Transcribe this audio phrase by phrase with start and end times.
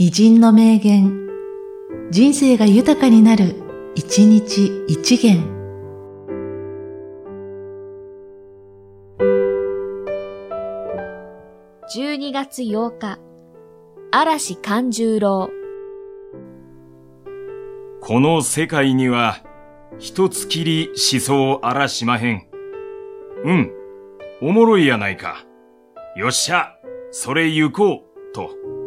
[0.00, 1.28] 偉人の名言、
[2.12, 3.56] 人生が豊かになる、
[3.96, 5.42] 一日一元。
[11.92, 13.18] 12月8日、
[14.12, 15.50] 嵐勘十郎。
[18.00, 19.38] この世界には、
[19.98, 22.46] 一つきり思想あらしまへん。
[23.44, 23.72] うん、
[24.42, 25.44] おもろいやないか。
[26.14, 26.76] よっしゃ、
[27.10, 28.77] それ行こう、と。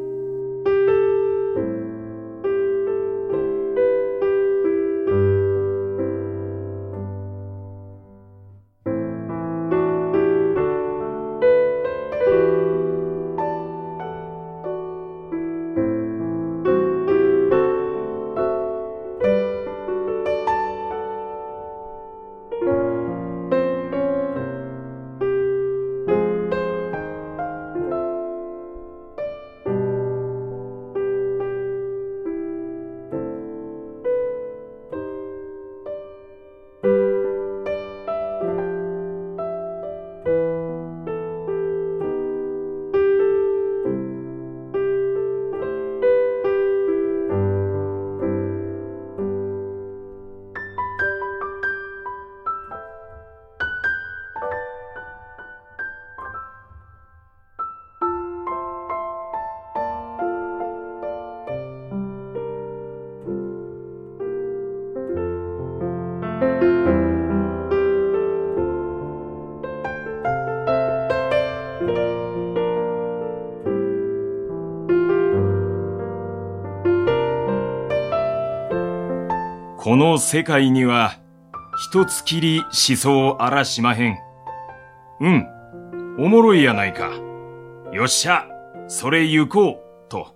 [79.84, 81.16] この世界には、
[81.76, 84.20] 一つきり思想あらしまへん。
[85.20, 85.48] うん、
[86.20, 87.10] おもろいやないか。
[87.92, 88.46] よっしゃ、
[88.88, 90.36] それ行こう、と。